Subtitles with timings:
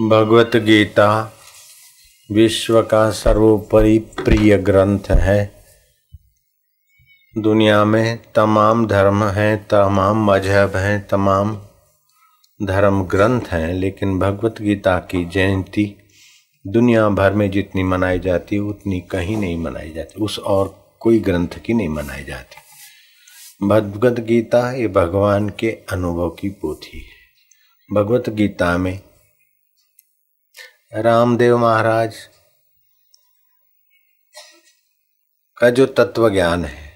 [0.00, 1.32] भगवत गीता
[2.32, 5.62] विश्व का सर्वोपरि प्रिय ग्रंथ है।
[7.38, 11.62] दुनिया में तमाम धर्म हैं, तमाम मज़हब हैं, तमाम
[12.62, 15.96] धर्म ग्रंथ हैं, लेकिन भगवत गीता की जयंती
[16.66, 21.58] दुनिया भर में जितनी मनाई जाती, उतनी कहीं नहीं मनाई जाती, उस और कोई ग्रंथ
[21.64, 22.56] की नहीं मनाई जाती।
[23.68, 27.18] भगवत गीता ये भगवान के अनुभव की पोथी है।
[27.94, 29.00] भगवत गीता में
[30.94, 32.14] रामदेव महाराज
[35.58, 36.92] का जो तत्व ज्ञान है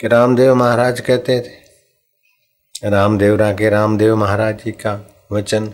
[0.00, 5.66] कि रामदेव महाराज कहते थे, रामदेव के रामदेव महाराज जी का वचन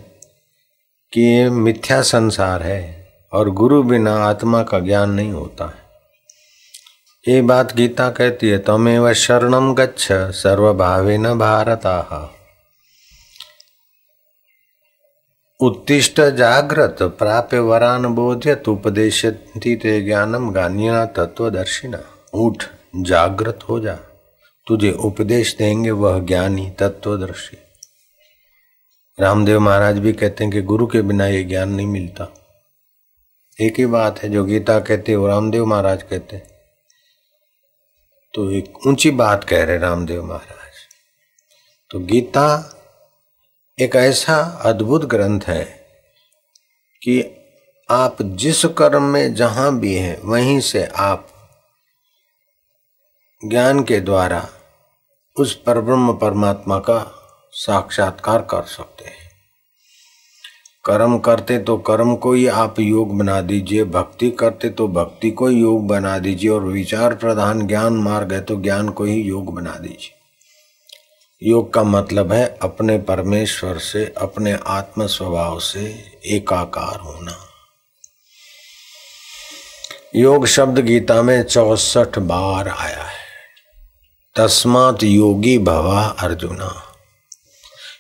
[1.12, 7.42] कि ये मिथ्या संसार है और गुरु बिना आत्मा का ज्ञान नहीं होता है। ये
[7.42, 12.37] बात गीता कहती है, तमेव शरणम गच्छ सर्वभावे न भारत भारता।
[15.60, 19.22] उत्तिष्ठ जागृत प्राप्य वरान बोध्यत उपदेश
[19.56, 21.98] ज्ञानम गान्यना तत्वदर्शिना
[22.34, 22.64] उठ
[22.96, 23.94] जागृत हो जा।
[24.66, 27.58] तुझे उपदेश देंगे वह ज्ञानी तत्वदर्शी
[29.18, 32.28] रामदेव महाराज भी कहते हैं कि गुरु के बिना ये ज्ञान नहीं मिलता।
[33.58, 36.42] एक ही बात है जो गीता कहते वो रामदेव महाराज कहते
[38.34, 40.86] तो एक ऊँची बात कह रहे रामदेव महाराज।
[41.90, 42.46] तो गीता
[43.78, 45.64] एक ऐसा अद्भुत ग्रंथ है
[47.02, 47.20] कि
[47.90, 51.28] आप जिस कर्म में जहाँ भी हैं, वहीं से आप
[53.42, 54.48] ज्ञान के द्वारा
[55.36, 56.98] उस परब्रह्म परमात्मा का
[57.52, 59.30] साक्षात्कार कर सकते हैं।
[60.84, 65.50] कर्म करते तो कर्म को ही आप योग बना दीजिए, भक्ति करते तो भक्ति को
[65.50, 69.78] योग बना दीजिए, और विचार प्रधान ज्ञान मार्ग है तो ज्ञान को ही योग बना
[69.78, 70.17] दीजिए।
[71.42, 77.36] योग का मतलब है अपने परमेश्वर से, अपने आत्म स्वभाव से एकाकार होना।
[80.16, 83.18] योग शब्द गीता में चौसठ बार आया है।
[84.36, 86.82] तस्मात योगी भवा अर्जुना।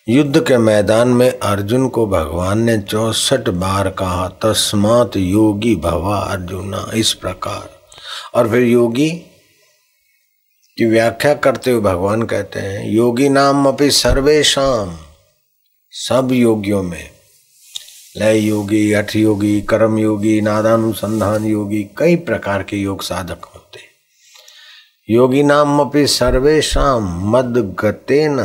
[0.08, 6.90] युद्ध के मैदान में अर्जुन को भगवान ने चौसठ बार कहा, तस्मात योगी भवा अर्जुना,
[6.94, 7.78] इस प्रकार।
[8.34, 9.27] और फिर योगी
[10.78, 14.98] की व्याख्या करते हुए भगवान कहते हैं, योगी नाम अपनी सर्वेशम
[15.90, 17.10] सब योगियों में।
[18.16, 23.80] लय योगी, अठ योगी, कर्म योगी, नादानुसंधान योगी, कई प्रकार के योग साधक होते।
[25.10, 28.38] योगी नाम अपनी सर्वेशम मद गते न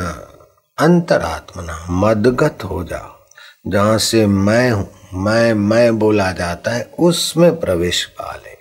[0.78, 3.26] अंतरात्मना, मदगत हो जाओ।
[3.68, 8.53] जहाँ से मैं हूँ, मैं मैं बोला जाता है, उसमें प्रवेश पा ले।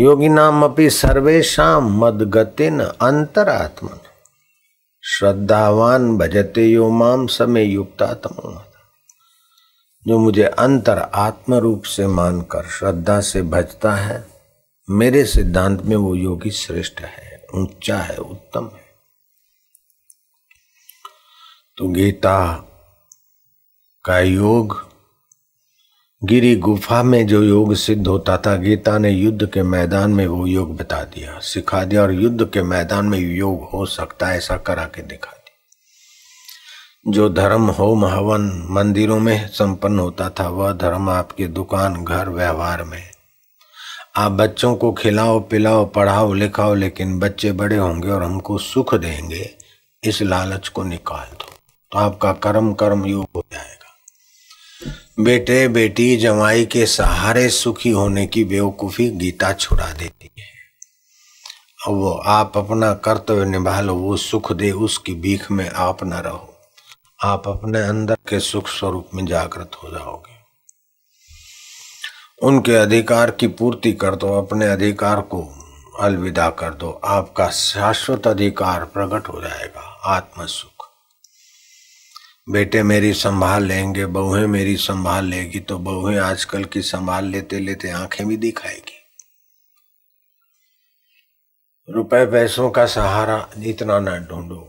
[0.00, 3.98] योगिनाम अपनी सर्वेशा मदगतिन अंतरात्मन
[5.04, 8.60] श्रद्धावान भजते यो माम समय युक्तात्म
[10.06, 14.26] जो मुझे अंतर आत्म रूप से मानकर श्रद्धा से भजता है,
[14.90, 18.84] मेरे सिद्धांत में वो योगी श्रेष्ठ है, ऊँचा है, उत्तम है।
[21.76, 22.68] तो गीता
[24.04, 24.89] का योग
[26.24, 30.46] गिरी गुफा में जो योग सिद्ध होता था, गीता ने युद्ध के मैदान में वो
[30.46, 34.56] योग बता दिया, सिखा दिया और युद्ध के मैदान में योग हो सकता है, ऐसा
[34.56, 41.10] करा के दिखा दिया। जो धर्म हो हवन मंदिरों में संपन्न होता था, वह धर्म
[41.10, 43.02] आपके दुकान, घर, व्यवहार में।
[44.16, 49.50] आप बच्चों को खिलाओ, पिलाओ, पढ़ाओ, लिखाओ, लेकिन बच्चे बड़े होंगे और हमको सुख देंगे,
[50.04, 51.50] इस लालच को निकाल दो।
[51.92, 53.44] तो आपका कर्म कर्म, योग हो
[55.18, 60.46] बेटे, बेटी, जमाई के सहारे सुखी होने की बेवकूफ़ी गीता छुड़ा देती है।
[61.86, 66.12] अब वो आप अपना कर्तव्य निभा लो, वो सुख दे, उसकी भीख में आप न
[66.12, 66.56] रहो।
[67.24, 70.36] आप अपने अंदर के सुख स्वरूप में जागृत हो जाओगे।
[72.42, 75.66] उनके अधिकार की पूर्ति कर दो, अपने अधिकार को
[76.00, 80.69] अलविदा कर दो। आपका शाश्वत अधिकार प्रकट हो जाएगा आत्म सुख
[82.48, 87.90] बेटे मेरी संभाल लेंगे, बहुएँ मेरी संभाल लेगी तो बहुएँ आजकल की संभाल लेते लेते
[87.90, 88.96] आँखें भी दिखाएगी।
[91.88, 94.66] रुपए पैसों का सहारा इतना ना ढूंढो।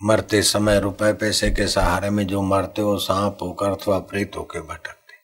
[0.00, 4.60] मरते समय रुपए पैसे के सहारे में जो मरते हो सांप होकर अथवा प्रेत होकर
[4.62, 5.14] भटकते।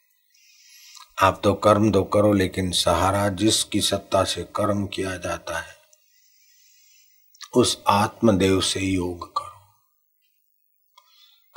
[1.18, 5.76] आप तो कर्म तो करो, लेकिन सहारा जिसकी सत्ता से कर्म किया जाता है,
[7.54, 9.47] उस आत्मदेव से योग करो।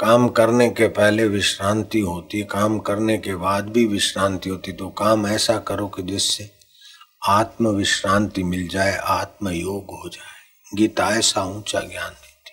[0.01, 4.87] काम करने के पहले विश्रांति होती है काम करने के बाद भी विश्रांति होती तो
[4.89, 6.49] काम ऐसा करो कि जिससे
[7.29, 12.51] आत्म विश्रांति मिल जाए आत्म योग हो जाए। गीता ऐसा ऊँचा ज्ञान देती।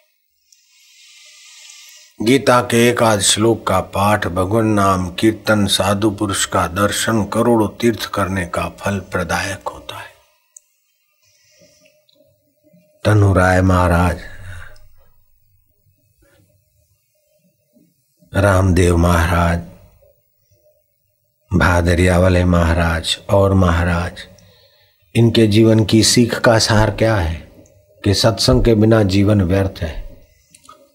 [2.25, 7.69] गीता के एक आध श्लोक का पाठ, भगवान नाम कीर्तन साधु पुरुष का दर्शन करोड़ों
[7.81, 10.13] तीर्थ करने का फल प्रदायक होता है।
[13.05, 14.19] तनु राय महाराज
[18.33, 19.59] रामदेव महाराज,
[21.51, 24.13] भादरिया वाले महाराज और महाराज,
[25.15, 27.35] इनके जीवन की सीख का सार क्या है
[28.05, 29.95] कि सत्संग के बिना जीवन व्यर्थ है?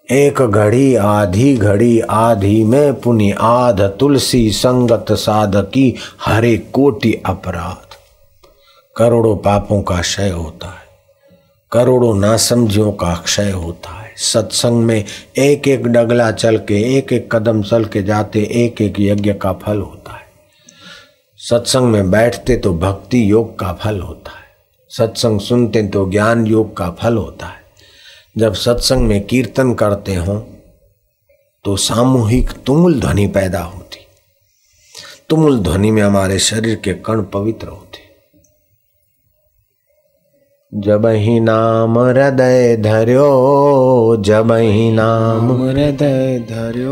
[0.10, 5.96] एक घड़ी, आधी घड़ी, आधी में पुनि आध, तुलसी संगत साधकी,
[6.26, 7.96] हरे कोटि अपराध।
[8.96, 10.88] करोड़ों पापों का क्षय होता है,
[11.72, 15.04] करोड़ों नासमझियों का क्षय होता है। सत्संग में
[15.38, 19.54] एक एक डगला चल के एक एक कदम चल के जाते एक एक यज्ञ का
[19.54, 20.22] फल होता है।
[21.40, 24.46] सत्संग में बैठते तो भक्ति योग का फल होता है।
[24.92, 27.62] सत्संग सुनते तो ज्ञान योग का फल होता है।
[28.38, 30.36] जब सत्संग में कीर्तन करते हो
[31.66, 34.00] तो सामूहिक तुमुल ध्वनि पैदा होती।
[35.30, 38.02] तुमुल ध्वनि में हमारे शरीर के कण पवित्र होते।
[40.74, 43.26] जब ही नाम हृदय धर्यो
[44.16, 46.92] जब ही नाम। हृदय धर्यो।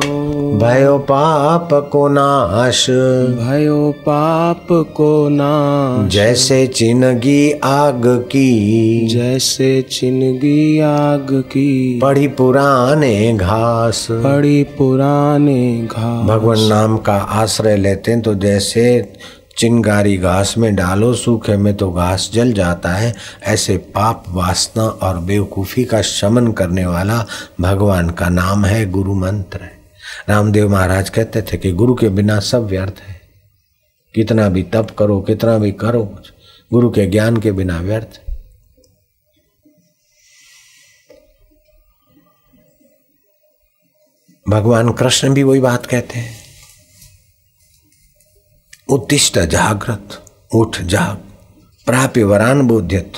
[0.57, 11.27] भयो पाप को नाश। भयो पाप को नाश। जैसे चिनगी आग की। जैसे चिनगी आग
[11.31, 19.13] की। पड़ी पुराने घास। पड़ी पुराने घास। भगवान नाम का आश्रय लेते हैं तो जैसे
[19.57, 23.13] चिंगारी घास में डालो, सूखे में तो घास जल जाता है।
[23.43, 27.25] ऐसे पाप वासना और बेवकूफ़ी का शमन करने वाला
[27.61, 29.81] भगवान का नाम है गुरु मंत्र है।
[30.29, 33.21] रामदेव महाराज कहते थे कि गुरु के बिना सब व्यर्थ है।
[34.15, 36.19] कितना भी तप करो, कितना भी करो
[36.73, 38.21] गुरु के ज्ञान के बिना व्यर्थ।
[44.49, 46.50] भगवान कृष्ण भी वही बात कहते हैं।
[48.91, 50.17] उत्तिष्ट जागृत
[50.55, 51.17] उठ जाग
[51.87, 53.13] प्राप्य वरान बोध्यत।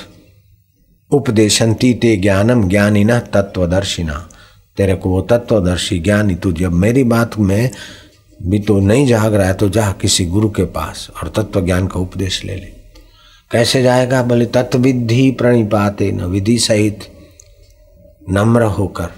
[1.11, 4.17] उपदेशंती ते ज्ञानम ज्ञानिना तत्वदर्शिना
[4.77, 7.69] तेरे को वो तत्वदर्शी ज्ञानी तू जब मेरी बात में
[8.39, 11.87] भी तो नहीं जाग रहा है तो जा किसी गुरु के पास और तत्व ज्ञान
[11.87, 12.71] का उपदेश ले ले।
[13.51, 14.23] कैसे जाएगा?
[14.23, 16.99] बोले तत्विधि प्रणिपाते न विधि सहित
[18.29, 19.09] नम्र होकर,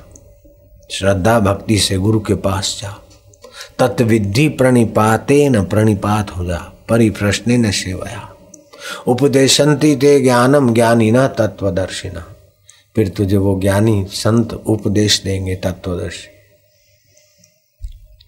[0.91, 2.95] श्रद्धा भक्ति से गुरु के पास जा।
[3.79, 8.35] तत्विधि प्रणिपाते न प्रणिपात हो जा, परिप्रश्ने न सेवया।
[9.07, 12.35] उपदेशंती ते ज्ञानम ज्ञानी न तत्वदर्शिना
[12.95, 16.27] फिर तुझे वो ज्ञानी संत उपदेश देंगे तत्वदर्शी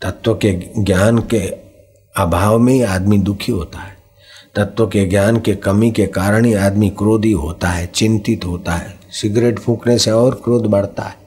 [0.01, 1.55] तत्व के ज्ञान के
[2.17, 3.97] अभाव में ही आदमी दुखी होता है।
[4.55, 8.97] तत्व के ज्ञान के कमी के कारण ही आदमी क्रोधी होता है, चिंतित होता है।
[9.11, 11.26] सिगरेट फूकने से और क्रोध बढ़ता है।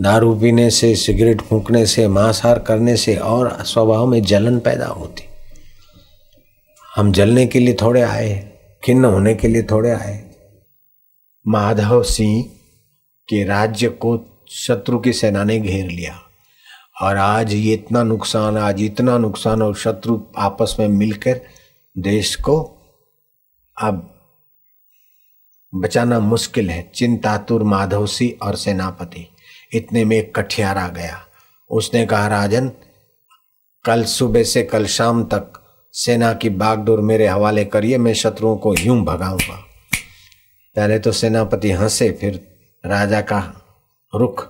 [0.00, 5.22] दारू पीने से, सिगरेट फूकने से, मांसाहार करने से और स्वभाव में जलन पैदा होती।
[6.96, 10.30] हम जलने के लिए थोड़े आए खिन्न होने के लिए थोड़े आए
[11.48, 12.42] माधव सिंह
[13.28, 16.22] के राज्य को शत्रु की सेना ने घेर लिया
[17.02, 21.40] और आज ये इतना नुकसान, आज इतना नुकसान और शत्रु आपस में मिलकर
[21.98, 22.78] देश को
[23.82, 24.14] अब
[25.74, 29.28] बचाना मुश्किल है। चिंतातुर माधव सिंह और सेनापति।
[29.72, 31.20] इतने में एक कठियार आ गया।
[31.70, 32.70] उसने कहा, राजन,
[33.84, 35.52] कल सुबह से कल शाम तक
[35.94, 39.56] सेना की बागडोर मेरे हवाले करिए, मैं शत्रुओं को यूँ भगाऊँगा।
[40.76, 42.40] पहले तो सेनापति हंसे, फिर
[42.86, 43.40] राजा का
[44.12, 44.46] रुख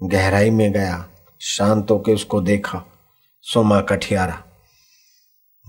[0.00, 1.04] गहराई में गया,
[1.40, 2.84] शांत होकर उसको देखा,
[3.42, 4.42] सोमा कठियारा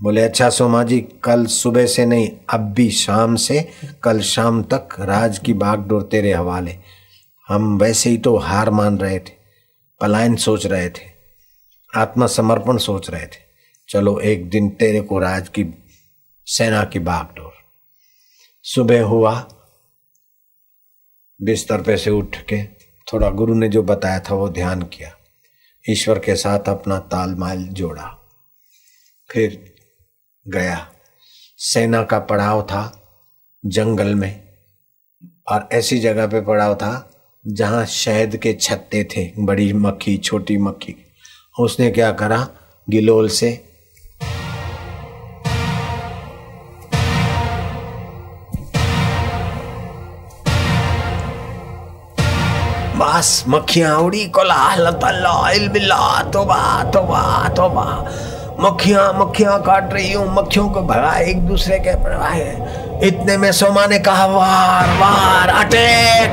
[0.02, 3.60] बोले अच्छा सोमा जी, कल सुबह से नहीं, अब भी शाम से,
[4.02, 6.76] कल शाम तक राज की बागडोर तेरे हवाले।
[7.48, 9.32] हम वैसे ही तो हार मान रहे थे,
[10.00, 11.10] पलायन सोच रहे थे,
[11.92, 13.42] आत्मसमर्पण सोच रहे थे।
[13.88, 15.64] चलो एक दिन तेरे को राज की,
[16.46, 17.52] सेना की बागडोर
[18.64, 19.34] सुबह हुआ,
[21.40, 22.62] बिस्तर पे से उठ के
[23.08, 25.16] थोड़ा गुरु ने जो बताया था वो ध्यान किया।
[25.84, 28.08] ईश्वर के साथ अपना तालमाल जोड़ा।
[29.30, 29.74] फिर
[30.46, 30.86] गया।
[31.58, 32.82] सेना का पड़ाव था
[33.64, 34.48] जंगल में,
[35.48, 37.10] और ऐसी जगह पे पड़ाव था
[37.44, 40.94] जहाँ शहद के छत्ते थे, बड़ी मक्खी, छोटी मक्खी।
[41.60, 42.48] उसने क्या करा?
[42.90, 43.50] गिलोल से
[52.96, 54.90] बस, मक्खियाँ उड़ी, कोलाहल
[55.68, 57.86] बिल्ला तोबा तोबा
[58.60, 61.90] मक्खियाँ मक्खियाँ काट रही हूँ, मक्खियों को भगा एक दूसरे के
[62.24, 66.23] है। इतने में सोमा ने कहा, वार वार अटैक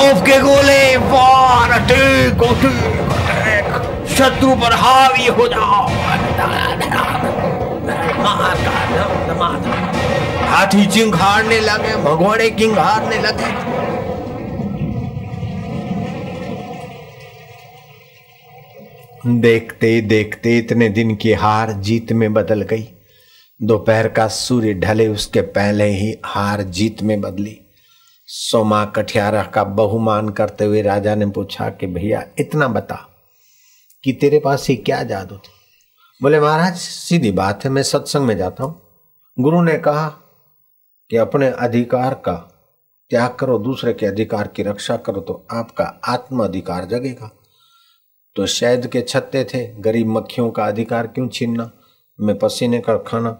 [0.00, 3.72] तोप के गोले वार अटैक अटैक
[4.08, 5.82] शत्रु पर हावी हो जाओ
[10.48, 13.52] हाथी चिंघाड़ने लगे भगोड़े किंघारने लगे
[19.40, 22.88] देखते देखते इतने दिन की हार जीत में बदल गई।
[23.60, 27.58] दोपहर का सूर्य ढले, उसके पहले ही हार जीत में बदली।
[28.32, 33.08] सोमा कठियारा का बहुमान करते हुए राजा ने पूछा कि भैया, इतना बता
[34.04, 35.52] कि तेरे पास ही क्या जादू था?
[36.22, 38.80] बोले, महाराज, सीधी बात है, मैं सत्संग में जाता हूँ।
[39.40, 40.08] गुरु ने कहा
[41.10, 42.34] कि अपने अधिकार का
[43.10, 47.30] त्याग करो, दूसरे के अधिकार की रक्षा करो तो आपका आत्म अधिकार जगेगा।
[48.36, 51.70] तो शहद के छत्ते थे, गरीब मक्खियों का अधिकार क्यों छीनना?
[52.20, 53.30] मैं पसीने कर खाना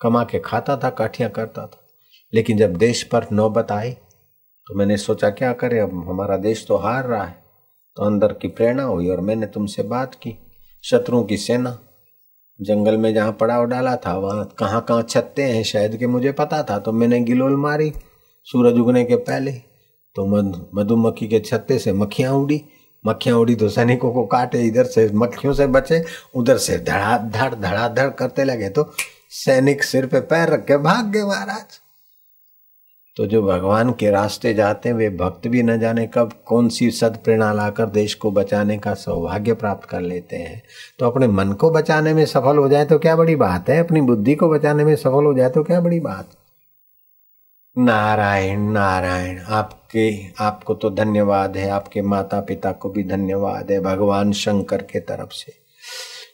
[0.00, 1.80] कमा के खाता था, काठियाँ करता था।
[2.34, 5.78] लेकिन जब देश पर नौबत आई तो मैंने सोचा, क्या करे?
[5.78, 7.42] अब हमारा देश तो हार रहा है
[7.96, 10.36] तो अंदर की प्रेरणा हुई और मैंने तुमसे बात की,
[10.84, 11.78] शत्रुओं की सेना।
[12.60, 16.62] जंगल में जहाँ पड़ाव डाला था, वहाँ कहाँ कहाँ छत्ते हैं, शायद के मुझे पता
[16.62, 17.92] था तो मैंने गिलोल मारी,
[18.46, 19.52] सूरज उगने के पहले।
[20.16, 20.26] तो
[20.76, 22.62] मधुमक्खी के छत्ते से मक्खियाँ उड़ी
[23.04, 26.02] मक्खियाँ उड़ी तो सैनिकों को काटे, इधर से मक्खियों से बचे,
[26.34, 28.90] उधर से धड़ाधड़ धड़ाधड़ करते लगे तो
[29.34, 31.80] सैनिक सिर पे पैर रख के भाग गए महाराज।
[33.16, 36.90] तो जो भगवान के रास्ते जाते हैं, वे भक्त भी न जाने कब कौन सी
[36.90, 40.62] सद प्रेरणा लाकर देश को बचाने का सौभाग्य प्राप्त कर लेते हैं।
[40.98, 43.84] तो अपने मन को बचाने में सफल हो जाए तो क्या बड़ी बात है?
[43.84, 46.28] अपनी बुद्धि को बचाने में सफल हो जाए तो क्या बड़ी बात?
[47.78, 54.32] नारायण नारायण, आपके, आपको तो धन्यवाद है, आपके माता पिता को भी धन्यवाद है, भगवान
[54.32, 55.63] शंकर के तरफ़ से।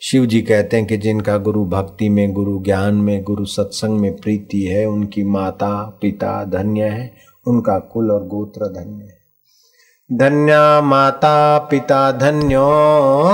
[0.02, 4.16] शिव जी कहते हैं कि जिनका गुरु भक्ति में, गुरु ज्ञान में, गुरु सत्संग में
[4.16, 7.12] प्रीति है, उनकी माता पिता धन्य है,
[7.46, 9.19] उनका कुल और गोत्र धन्य है।
[10.10, 12.68] धन्या माता पिता धन्यो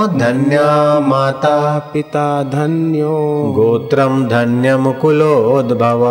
[0.07, 3.13] धन्या माता पिता धन्यो।
[3.55, 6.03] गोत्रम धन्यम कुलोद्भव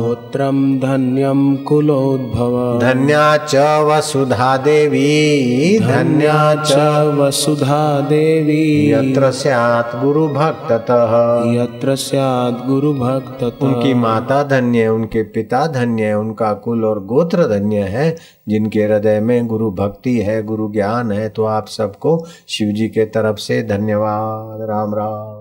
[0.00, 6.72] गोत्रम धन्यम कुलोद्भव धन्या च वसुधा देवी। धन्या च
[7.18, 11.14] वसुधा देवी। यत्र स्यात् गुरु भक्ततः
[11.54, 17.04] यत्र स्यात् गुरु भक्त उनकी माता धन्य है उनके पिता धन्य है उनका कुल और
[17.04, 18.16] गोत्र धन्य है।
[18.50, 23.04] जिनके हृदय में गुरु भक्ति है, गुरु ज्ञान है तो आप सबको शिव जी के
[23.06, 25.39] तरफ़ से धन्यवाद। राम राम।